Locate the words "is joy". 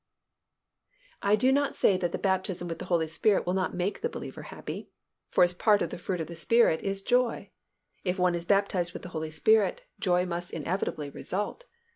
6.81-7.51